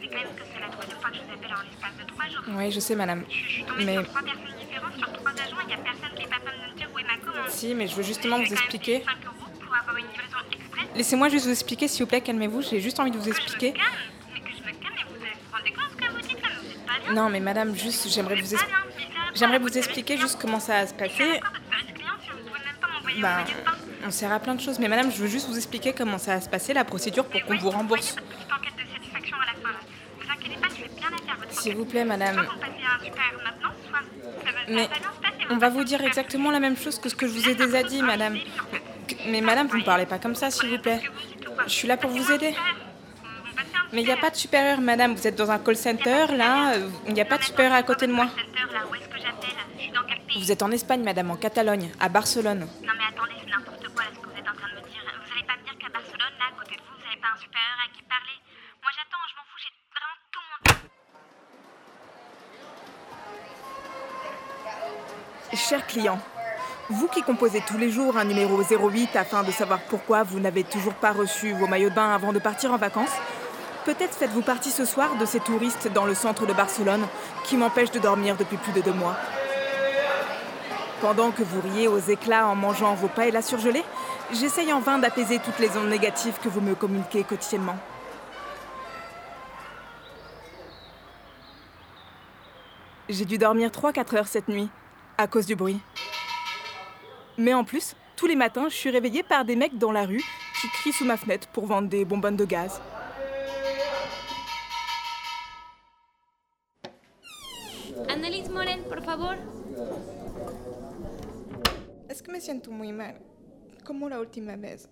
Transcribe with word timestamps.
savez 0.00 0.08
quand 0.08 0.18
même 0.28 0.34
que 0.36 0.42
c'est 0.52 0.60
la 0.60 0.68
troisième 0.68 0.98
fois 1.00 1.10
que 1.10 1.16
je 1.16 1.22
vous 1.22 1.32
appelle 1.34 1.54
en 1.54 1.62
l'espace 1.62 1.96
de 2.00 2.04
trois 2.12 2.26
jours. 2.28 2.44
Oui, 2.56 2.70
je 2.72 2.80
sais, 2.80 2.94
madame. 2.94 3.24
Je, 3.28 3.34
je 3.36 3.48
suis 3.52 3.64
tombée 3.64 3.84
Mais- 3.84 3.94
sur 3.94 4.06
trois 4.08 4.22
personnes 4.22 4.56
différentes, 4.60 4.94
sur 4.98 5.12
trois 5.12 5.30
agents, 5.32 5.56
il 5.62 5.66
n'y 5.68 5.74
a 5.74 5.76
personne 5.78 6.10
qui 6.16 6.22
est 6.22 6.28
capable 6.28 6.56
de 6.66 6.72
me 6.72 6.76
dire 6.78 6.88
où 6.94 6.98
est 6.98 7.04
ma 7.04 7.16
commande. 7.18 7.48
Si, 7.50 7.74
mais 7.74 7.86
je 7.86 7.94
veux 7.94 8.02
justement 8.02 8.38
vous 8.38 8.52
expliquer. 8.52 9.00
payé 9.00 9.04
5 9.04 9.26
euros 9.26 9.50
pour 9.64 9.74
avoir 9.74 9.96
une 9.96 10.06
livraison 10.06 10.38
express. 10.52 10.86
Laissez-moi 10.94 11.28
juste 11.28 11.44
vous 11.46 11.52
expliquer, 11.52 11.88
s'il 11.88 12.02
vous 12.04 12.08
plaît, 12.08 12.20
calmez-vous. 12.20 12.62
J'ai 12.62 12.80
juste 12.80 12.98
envie 13.00 13.10
de 13.10 13.18
vous 13.18 13.28
expliquer. 13.28 13.74
Non, 17.12 17.28
mais 17.28 17.40
madame, 17.40 17.74
juste, 17.74 18.08
j'aimerais 18.08 18.36
Vous 18.40 18.54
es- 18.54 18.58
j'aimerais 19.34 19.58
vous 19.58 19.76
expliquer 19.76 20.16
juste 20.16 20.38
comment 20.40 20.60
ça 20.60 20.74
va 20.80 20.86
se 20.86 20.94
passer. 20.94 21.40
Ben, 23.20 23.44
pain. 23.64 23.72
on 24.06 24.10
sert 24.12 24.30
à 24.32 24.38
plein 24.38 24.54
de 24.54 24.60
choses. 24.60 24.78
Mais 24.78 24.86
madame, 24.88 25.10
je 25.10 25.16
veux 25.18 25.26
juste 25.26 25.48
vous 25.48 25.56
expliquer 25.56 25.92
comment 25.92 26.18
ça 26.18 26.36
va 26.36 26.40
se 26.40 26.48
passer, 26.48 26.72
la 26.72 26.84
procédure 26.84 27.24
pour 27.26 27.42
qu'on 27.44 27.56
vous 27.58 27.70
rembourse. 27.70 28.12
Voyez 28.14 28.28
votre 28.30 28.38
petite 28.38 28.52
enquête 28.52 28.86
de 28.86 28.92
satisfaction 28.94 29.36
à 29.36 29.46
la 29.46 29.52
fin 29.60 29.72
là. 29.72 29.78
Vous 30.30 30.38
inquiétez 30.38 30.60
pas, 30.60 30.68
je 30.68 30.82
vais 30.82 30.88
bien 30.96 31.10
la 31.10 31.16
faire 31.18 31.36
votre 31.38 31.60
S'il 31.60 31.74
vous 31.76 31.84
plaît, 31.84 32.04
madame. 32.04 32.34
Soit 32.34 32.44
vous 32.44 32.54
me 32.56 32.60
passez 32.60 32.72
un 32.84 33.04
super 33.04 33.24
maintenant, 33.44 33.72
soit 33.88 33.98
ça 34.44 34.52
va, 34.52 34.58
ça 34.58 34.64
Mais 34.68 34.82
va 34.82 34.88
bien 34.88 34.96
se 35.12 35.20
passer. 35.20 35.46
On 35.50 35.56
va 35.58 35.68
vous 35.70 35.84
dire 35.84 36.04
exactement 36.04 36.50
la 36.50 36.60
même 36.60 36.76
chose 36.76 36.98
que 36.98 37.08
ce 37.08 37.14
que 37.16 37.26
je 37.26 37.32
vous 37.32 37.48
ai 37.48 37.54
déjà 37.54 37.82
dit, 37.82 38.02
madame. 38.02 38.36
Mais 39.26 39.40
madame, 39.40 39.66
vous 39.66 39.78
ne 39.78 39.82
parlez 39.84 40.06
pas 40.06 40.18
comme 40.18 40.34
ça, 40.36 40.50
s'il 40.50 40.70
vous 40.70 40.78
plaît. 40.78 41.00
Je 41.66 41.72
suis 41.72 41.88
là 41.88 41.96
pour 41.96 42.10
vous 42.10 42.30
aider. 42.32 42.54
Mais 43.92 44.02
il 44.02 44.06
n'y 44.06 44.12
a 44.12 44.16
pas 44.16 44.30
de 44.30 44.36
supérieur, 44.36 44.80
madame. 44.80 45.14
Vous 45.14 45.26
êtes 45.26 45.34
dans 45.34 45.50
un 45.50 45.58
call 45.58 45.74
center, 45.76 46.26
là. 46.36 46.74
euh, 46.74 46.88
Il 47.08 47.14
n'y 47.14 47.20
a 47.20 47.24
pas 47.24 47.38
de 47.38 47.42
supérieur 47.42 47.74
à 47.74 47.82
côté 47.82 48.06
de 48.06 48.12
moi. 48.12 48.28
Vous 50.36 50.52
êtes 50.52 50.62
en 50.62 50.70
Espagne, 50.70 51.02
madame, 51.02 51.30
en 51.32 51.36
Catalogne, 51.36 51.90
à 51.98 52.08
Barcelone. 52.08 52.60
Non 52.60 52.92
mais 52.96 53.04
attendez, 53.10 53.34
c'est 53.42 53.50
n'importe 53.50 53.82
quoi 53.92 54.04
là 54.04 54.10
ce 54.14 54.20
que 54.20 54.26
vous 54.30 54.38
êtes 54.38 54.48
en 54.48 54.54
train 54.54 54.68
de 54.70 54.76
me 54.78 54.86
dire. 54.88 55.02
Vous 55.26 55.32
allez 55.34 55.42
pas 55.44 55.56
me 55.58 55.64
dire 55.66 55.76
qu'à 55.76 55.88
Barcelone, 55.90 56.34
là, 56.38 56.44
à 56.54 56.58
côté 56.58 56.76
de 56.76 56.80
vous, 56.86 56.94
vous 56.96 57.02
n'avez 57.04 57.20
pas 57.20 57.34
un 57.34 57.40
supérieur 57.42 57.76
à 57.82 57.90
qui 57.92 58.02
parler 58.06 58.38
Moi 58.80 58.90
j'attends, 58.94 59.24
je 59.26 59.34
m'en 59.34 59.44
fous, 59.50 59.58
j'ai 59.58 59.74
Chers 65.52 65.84
clients, 65.84 66.20
vous 66.90 67.08
qui 67.08 67.22
composez 67.22 67.60
tous 67.66 67.76
les 67.76 67.90
jours 67.90 68.16
un 68.16 68.24
numéro 68.24 68.62
08 68.62 69.16
afin 69.16 69.42
de 69.42 69.50
savoir 69.50 69.80
pourquoi 69.80 70.22
vous 70.22 70.38
n'avez 70.38 70.62
toujours 70.62 70.94
pas 70.94 71.10
reçu 71.10 71.52
vos 71.52 71.66
maillots 71.66 71.90
de 71.90 71.94
bain 71.94 72.14
avant 72.14 72.32
de 72.32 72.38
partir 72.38 72.72
en 72.72 72.76
vacances, 72.76 73.10
peut-être 73.84 74.14
faites-vous 74.14 74.42
partie 74.42 74.70
ce 74.70 74.84
soir 74.84 75.16
de 75.16 75.26
ces 75.26 75.40
touristes 75.40 75.88
dans 75.92 76.04
le 76.04 76.14
centre 76.14 76.46
de 76.46 76.52
Barcelone 76.52 77.04
qui 77.42 77.56
m'empêchent 77.56 77.90
de 77.90 77.98
dormir 77.98 78.36
depuis 78.36 78.58
plus 78.58 78.70
de 78.70 78.80
deux 78.80 78.92
mois. 78.92 79.16
Pendant 81.00 81.32
que 81.32 81.42
vous 81.42 81.60
riez 81.60 81.88
aux 81.88 81.98
éclats 81.98 82.46
en 82.46 82.54
mangeant 82.54 82.94
vos 82.94 83.08
paellas 83.08 83.42
surgelées, 83.42 83.84
j'essaye 84.32 84.72
en 84.72 84.78
vain 84.78 84.98
d'apaiser 84.98 85.40
toutes 85.40 85.58
les 85.58 85.76
ondes 85.76 85.88
négatives 85.88 86.38
que 86.40 86.48
vous 86.48 86.60
me 86.60 86.76
communiquez 86.76 87.24
quotidiennement. 87.24 87.76
J'ai 93.08 93.24
dû 93.24 93.36
dormir 93.36 93.70
3-4 93.70 94.16
heures 94.16 94.28
cette 94.28 94.46
nuit, 94.46 94.70
à 95.20 95.26
cause 95.26 95.46
du 95.46 95.54
bruit. 95.54 95.78
Mais 97.36 97.54
en 97.54 97.64
plus, 97.64 97.94
tous 98.16 98.26
les 98.26 98.36
matins, 98.36 98.68
je 98.68 98.74
suis 98.74 98.90
réveillée 98.90 99.22
par 99.22 99.44
des 99.44 99.56
mecs 99.56 99.76
dans 99.78 99.92
la 99.92 100.04
rue 100.06 100.24
qui 100.60 100.68
crient 100.68 100.92
sous 100.92 101.04
ma 101.04 101.16
fenêtre 101.16 101.48
pour 101.48 101.66
vendre 101.66 101.88
des 101.88 102.04
bonbonnes 102.04 102.36
de 102.36 102.44
gaz. 102.44 102.80
Annalise 108.08 108.48
Moren, 108.48 108.82
por 108.88 109.02
favor. 109.04 109.34
Est-ce 112.08 112.22
que 112.22 112.32
me 112.32 112.40
siento 112.40 112.70
muy 112.70 112.92
mal? 112.92 113.14
Como 113.84 114.08
la 114.08 114.20
última 114.20 114.56
vez. 114.56 114.88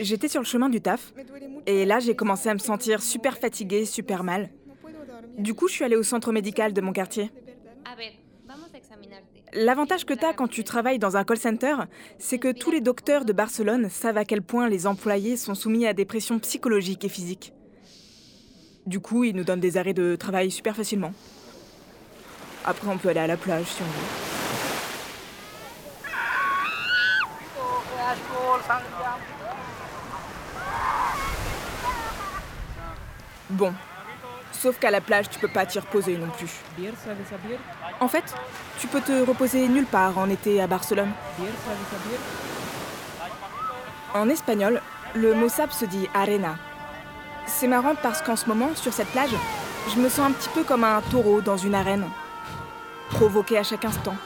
J'étais 0.00 0.28
sur 0.28 0.40
le 0.40 0.46
chemin 0.46 0.68
du 0.68 0.80
taf, 0.80 1.12
et 1.66 1.84
là 1.84 1.98
j'ai 1.98 2.14
commencé 2.14 2.48
à 2.48 2.54
me 2.54 2.58
sentir 2.58 3.02
super 3.02 3.36
fatiguée, 3.38 3.84
super 3.84 4.22
mal. 4.22 4.50
Du 5.36 5.54
coup, 5.54 5.68
je 5.68 5.74
suis 5.74 5.84
allée 5.84 5.96
au 5.96 6.02
centre 6.02 6.32
médical 6.32 6.72
de 6.72 6.80
mon 6.80 6.92
quartier. 6.92 7.30
A 7.84 7.94
ver. 7.96 8.12
L'avantage 9.54 10.04
que 10.04 10.14
tu 10.14 10.24
as 10.24 10.34
quand 10.34 10.48
tu 10.48 10.62
travailles 10.64 10.98
dans 10.98 11.16
un 11.16 11.24
call 11.24 11.38
center, 11.38 11.76
c'est 12.18 12.38
que 12.38 12.52
tous 12.52 12.70
les 12.70 12.80
docteurs 12.80 13.24
de 13.24 13.32
Barcelone 13.32 13.88
savent 13.88 14.18
à 14.18 14.24
quel 14.24 14.42
point 14.42 14.68
les 14.68 14.86
employés 14.86 15.36
sont 15.36 15.54
soumis 15.54 15.86
à 15.86 15.94
des 15.94 16.04
pressions 16.04 16.38
psychologiques 16.38 17.04
et 17.04 17.08
physiques. 17.08 17.52
Du 18.86 19.00
coup, 19.00 19.24
ils 19.24 19.34
nous 19.34 19.44
donnent 19.44 19.60
des 19.60 19.76
arrêts 19.76 19.94
de 19.94 20.16
travail 20.16 20.50
super 20.50 20.76
facilement. 20.76 21.12
Après, 22.64 22.88
on 22.88 22.98
peut 22.98 23.08
aller 23.08 23.20
à 23.20 23.26
la 23.26 23.36
plage 23.36 23.66
si 23.66 23.82
on 23.82 23.84
veut. 23.84 24.28
Bon. 33.50 33.72
Sauf 34.60 34.78
qu'à 34.80 34.90
la 34.90 35.00
plage, 35.00 35.30
tu 35.30 35.38
peux 35.38 35.48
pas 35.48 35.66
t'y 35.66 35.78
reposer 35.78 36.16
non 36.16 36.30
plus. 36.30 36.50
En 38.00 38.08
fait, 38.08 38.34
tu 38.80 38.88
peux 38.88 39.00
te 39.00 39.24
reposer 39.24 39.68
nulle 39.68 39.86
part 39.86 40.18
en 40.18 40.28
été 40.28 40.60
à 40.60 40.66
Barcelone. 40.66 41.12
En 44.14 44.28
espagnol, 44.28 44.80
le 45.14 45.34
mot 45.34 45.48
sable 45.48 45.72
se 45.72 45.84
dit 45.84 46.08
arena. 46.12 46.56
C'est 47.46 47.68
marrant 47.68 47.94
parce 48.02 48.20
qu'en 48.20 48.34
ce 48.34 48.46
moment, 48.46 48.70
sur 48.74 48.92
cette 48.92 49.08
plage, 49.08 49.30
je 49.94 50.00
me 50.00 50.08
sens 50.08 50.30
un 50.30 50.32
petit 50.32 50.48
peu 50.48 50.64
comme 50.64 50.82
un 50.82 51.00
taureau 51.02 51.40
dans 51.40 51.56
une 51.56 51.74
arène. 51.74 52.06
Provoqué 53.10 53.58
à 53.58 53.62
chaque 53.62 53.84
instant. 53.84 54.16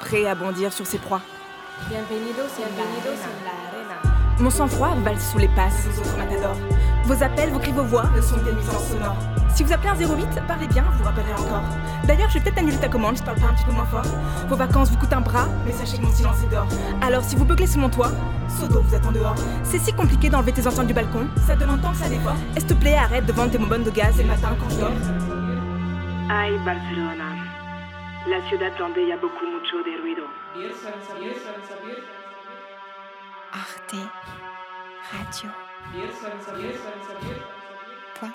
Prêt 0.00 0.26
à 0.26 0.34
bondir 0.34 0.72
sur 0.72 0.86
ses 0.86 0.98
proies. 0.98 1.22
Mon 4.38 4.50
sang-froid 4.50 4.94
valse 5.02 5.32
sous 5.32 5.38
les 5.38 5.48
passes. 5.48 5.86
Vos 7.10 7.24
appels, 7.24 7.50
vos 7.50 7.58
cris, 7.58 7.72
vos 7.72 7.82
voix 7.82 8.04
ne 8.14 8.20
sont 8.20 8.36
que 8.36 8.44
des 8.44 8.52
nuisances 8.52 8.86
sonores. 8.86 9.16
Si 9.52 9.64
vous 9.64 9.72
appelez 9.72 9.88
un 9.88 9.96
08, 9.96 10.28
parlez 10.46 10.68
bien, 10.68 10.84
vous 10.96 11.02
rappellerez 11.02 11.32
encore. 11.32 11.64
D'ailleurs, 12.04 12.28
je 12.28 12.34
vais 12.34 12.44
peut-être 12.44 12.58
annuler 12.58 12.76
ta 12.76 12.88
commande, 12.88 13.16
je 13.16 13.22
parle 13.24 13.40
pas 13.40 13.48
un 13.48 13.54
petit 13.54 13.64
peu 13.64 13.72
moins 13.72 13.86
fort. 13.86 14.04
Vos 14.48 14.54
vacances 14.54 14.92
vous 14.92 14.96
coûtent 14.96 15.12
un 15.12 15.20
bras, 15.20 15.48
mais 15.66 15.72
sachez 15.72 15.96
que 15.98 16.02
mon 16.02 16.12
silence 16.12 16.36
est 16.44 16.54
d'or. 16.54 16.68
Alors, 17.02 17.24
si 17.24 17.34
vous 17.34 17.44
beuglez 17.44 17.66
sous 17.66 17.80
mon 17.80 17.88
toit, 17.88 18.12
Sodo 18.48 18.80
vous 18.80 18.94
attend 18.94 19.10
dehors. 19.10 19.34
C'est 19.64 19.80
si 19.80 19.92
compliqué 19.92 20.30
d'enlever 20.30 20.52
tes 20.52 20.64
enceintes 20.64 20.86
du 20.86 20.94
balcon, 20.94 21.26
ça 21.48 21.56
demande 21.56 21.82
tant 21.82 21.90
que 21.90 21.96
ça 21.96 22.08
d'effort. 22.08 22.36
Est-ce 22.54 22.66
te 22.66 22.74
plaît, 22.74 22.94
arrête 22.94 23.26
de 23.26 23.32
vendre 23.32 23.50
tes 23.50 23.58
bonbonnes 23.58 23.82
de 23.82 23.90
gaz 23.90 24.16
le 24.16 24.28
matin 24.28 24.50
quand 24.60 24.70
je 24.70 24.76
dors? 24.76 24.92
Ay, 26.30 26.56
Barcelona. 26.64 27.24
La 28.28 28.40
ciudad 28.48 28.70
donde 28.78 28.96
hay 28.98 29.18
beaucoup 29.20 29.46
mucho 29.50 29.82
de 29.82 30.00
ruido. 30.00 30.22
Arte 33.52 33.96
Radio. 35.10 35.50
Point 38.14 38.34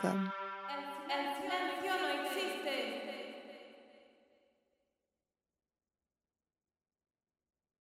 com. 0.00 0.41